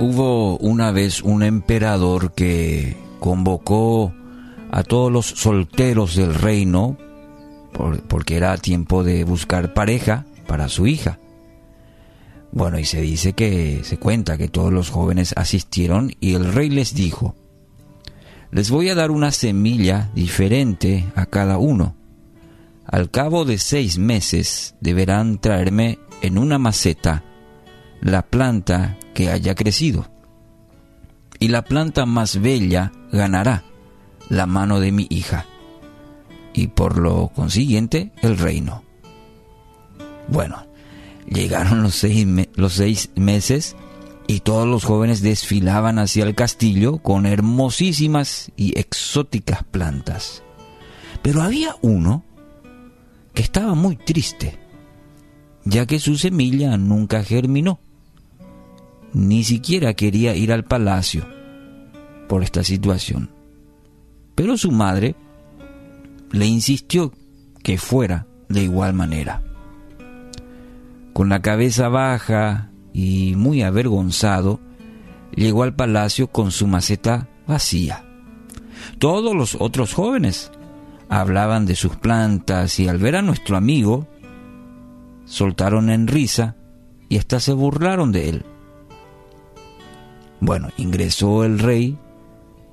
[0.00, 4.14] Hubo una vez un emperador que convocó
[4.70, 6.96] a todos los solteros del reino,
[8.06, 11.18] porque era tiempo de buscar pareja para su hija.
[12.52, 16.70] Bueno, y se dice que se cuenta que todos los jóvenes asistieron y el rey
[16.70, 17.34] les dijo,
[18.52, 21.96] les voy a dar una semilla diferente a cada uno.
[22.86, 27.24] Al cabo de seis meses deberán traerme en una maceta
[28.00, 30.06] la planta que haya crecido.
[31.40, 33.64] Y la planta más bella ganará
[34.28, 35.44] la mano de mi hija,
[36.54, 38.84] y por lo consiguiente el reino.
[40.28, 40.68] Bueno,
[41.26, 43.74] llegaron los seis, los seis meses
[44.28, 50.44] y todos los jóvenes desfilaban hacia el castillo con hermosísimas y exóticas plantas.
[51.22, 52.24] Pero había uno
[53.34, 54.60] que estaba muy triste,
[55.64, 57.80] ya que su semilla nunca germinó
[59.12, 61.26] ni siquiera quería ir al palacio
[62.28, 63.30] por esta situación.
[64.34, 65.16] Pero su madre
[66.30, 67.12] le insistió
[67.62, 69.42] que fuera de igual manera.
[71.12, 74.60] Con la cabeza baja y muy avergonzado,
[75.34, 78.04] llegó al palacio con su maceta vacía.
[78.98, 80.52] Todos los otros jóvenes
[81.08, 84.06] hablaban de sus plantas y al ver a nuestro amigo,
[85.24, 86.56] soltaron en risa
[87.08, 88.44] y hasta se burlaron de él.
[90.40, 91.98] Bueno, ingresó el rey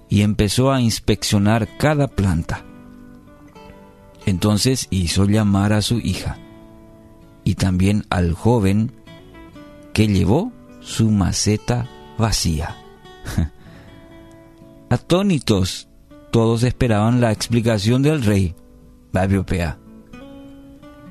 [0.10, 2.64] y empezó a inspeccionar cada planta.
[4.26, 6.38] Entonces hizo llamar a su hija
[7.44, 8.92] y también al joven
[9.94, 12.76] que llevó su maceta vacía.
[14.90, 15.88] Atónitos,
[16.32, 18.56] todos esperaban la explicación del rey.
[19.14, 19.80] Babiopea.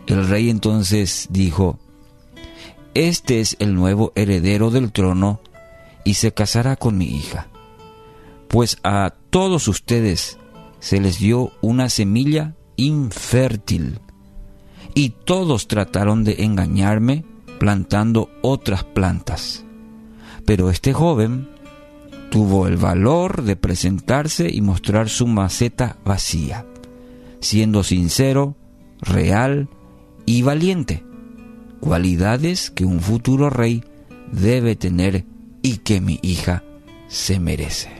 [0.06, 1.78] El rey entonces dijo,
[2.92, 5.40] Este es el nuevo heredero del trono
[6.04, 7.48] y se casará con mi hija.
[8.48, 10.38] Pues a todos ustedes
[10.78, 14.00] se les dio una semilla infértil,
[14.94, 17.24] y todos trataron de engañarme
[17.58, 19.64] plantando otras plantas.
[20.46, 21.48] Pero este joven
[22.30, 26.66] tuvo el valor de presentarse y mostrar su maceta vacía,
[27.40, 28.56] siendo sincero,
[29.00, 29.68] real
[30.26, 31.04] y valiente,
[31.80, 33.84] cualidades que un futuro rey
[34.32, 35.24] debe tener
[35.64, 36.62] y que mi hija
[37.08, 37.90] se merece.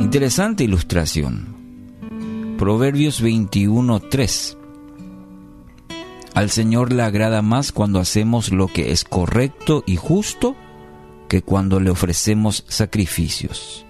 [0.00, 2.56] Interesante ilustración.
[2.58, 4.56] Proverbios 21.3.
[6.34, 10.56] Al Señor le agrada más cuando hacemos lo que es correcto y justo
[11.28, 13.86] que cuando le ofrecemos sacrificios.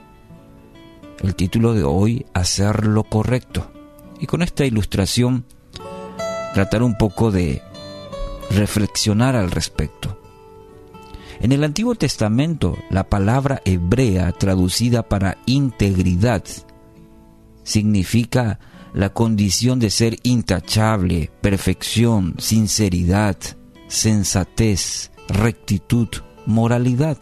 [1.22, 3.72] El título de hoy, Hacer lo correcto.
[4.18, 5.46] Y con esta ilustración,
[6.52, 7.62] tratar un poco de
[8.50, 10.19] reflexionar al respecto.
[11.40, 16.44] En el Antiguo Testamento, la palabra hebrea traducida para integridad
[17.62, 18.60] significa
[18.92, 23.38] la condición de ser intachable, perfección, sinceridad,
[23.88, 26.08] sensatez, rectitud,
[26.44, 27.16] moralidad.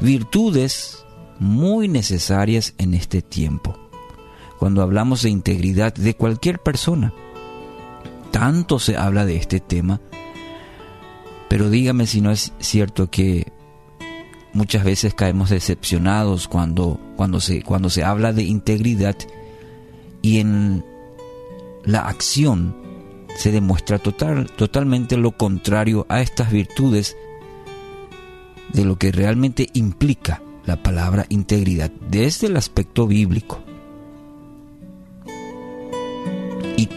[0.00, 1.04] Virtudes
[1.38, 3.76] muy necesarias en este tiempo.
[4.58, 7.12] Cuando hablamos de integridad de cualquier persona,
[8.30, 10.00] tanto se habla de este tema
[11.52, 13.52] pero dígame si no es cierto que
[14.54, 19.16] muchas veces caemos decepcionados cuando, cuando, se, cuando se habla de integridad
[20.22, 20.82] y en
[21.84, 22.74] la acción
[23.36, 27.18] se demuestra total, totalmente lo contrario a estas virtudes
[28.72, 33.62] de lo que realmente implica la palabra integridad desde el aspecto bíblico.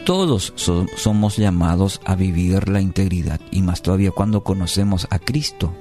[0.05, 5.73] Todos somos llamados a vivir la integridad, y más todavía cuando conocemos a Cristo.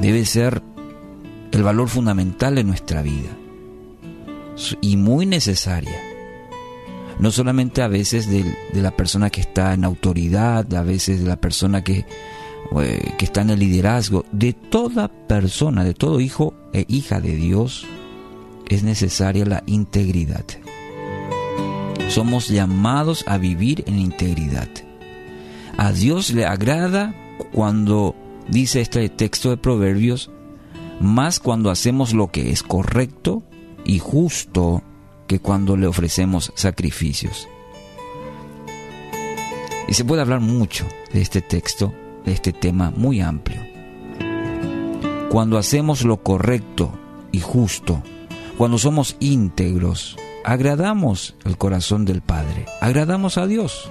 [0.00, 0.62] Debe ser
[1.52, 3.36] el valor fundamental de nuestra vida
[4.80, 6.00] y muy necesaria.
[7.18, 11.36] No solamente a veces de, la persona que está en autoridad, a veces de la
[11.36, 12.06] persona que,
[12.80, 17.36] eh, que está en el liderazgo, de toda persona, de todo hijo e hija de
[17.36, 17.86] Dios,
[18.70, 20.46] es necesaria la integridad.
[22.08, 24.68] Somos llamados a vivir en integridad.
[25.76, 27.14] A Dios le agrada
[27.52, 28.14] cuando
[28.48, 30.30] dice este texto de Proverbios,
[31.00, 33.42] más cuando hacemos lo que es correcto
[33.84, 34.82] y justo
[35.26, 37.48] que cuando le ofrecemos sacrificios.
[39.88, 41.92] Y se puede hablar mucho de este texto,
[42.24, 43.60] de este tema muy amplio.
[45.30, 46.92] Cuando hacemos lo correcto
[47.32, 48.02] y justo,
[48.58, 53.90] cuando somos íntegros, agradamos el corazón del Padre, agradamos a Dios.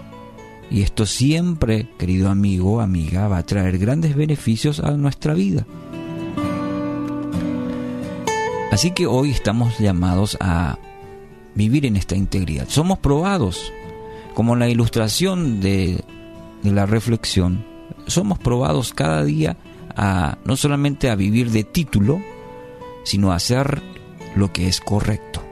[0.72, 5.66] Y esto siempre, querido amigo, amiga, va a traer grandes beneficios a nuestra vida.
[8.72, 10.78] Así que hoy estamos llamados a
[11.56, 12.68] vivir en esta integridad.
[12.70, 13.74] Somos probados,
[14.36, 16.04] como la ilustración de,
[16.62, 17.66] de la reflexión,
[18.06, 19.58] somos probados cada día
[19.96, 22.22] a no solamente a vivir de título,
[23.04, 23.82] sino a hacer
[24.36, 25.49] lo que es correcto.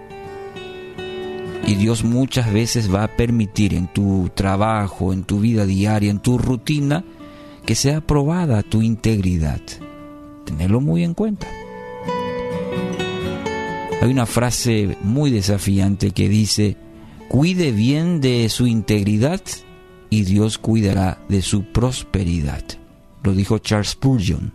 [1.66, 6.20] Y Dios muchas veces va a permitir en tu trabajo, en tu vida diaria, en
[6.20, 7.04] tu rutina,
[7.66, 9.62] que sea probada tu integridad.
[10.46, 11.48] Tenerlo muy en cuenta.
[14.02, 16.78] Hay una frase muy desafiante que dice,
[17.28, 19.42] cuide bien de su integridad
[20.10, 22.64] y Dios cuidará de su prosperidad.
[23.24, 24.54] Lo dijo Charles Spurgeon.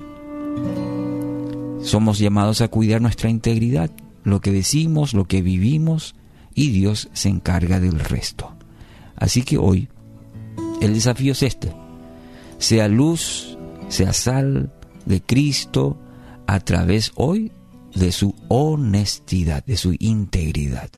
[1.83, 3.91] Somos llamados a cuidar nuestra integridad,
[4.23, 6.15] lo que decimos, lo que vivimos,
[6.55, 8.55] y Dios se encarga del resto.
[9.17, 9.89] Así que hoy
[10.81, 11.73] el desafío es este.
[12.59, 13.57] Sea luz,
[13.89, 14.73] sea sal
[15.07, 15.99] de Cristo
[16.47, 17.53] a través hoy
[17.95, 20.91] de su honestidad, de su integridad.